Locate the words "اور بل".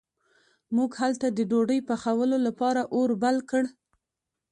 2.95-3.37